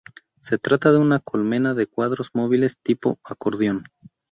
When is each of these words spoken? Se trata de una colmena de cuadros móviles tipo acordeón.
Se 0.41 0.57
trata 0.57 0.91
de 0.91 0.97
una 0.97 1.19
colmena 1.19 1.75
de 1.75 1.85
cuadros 1.85 2.31
móviles 2.33 2.79
tipo 2.81 3.19
acordeón. 3.23 3.83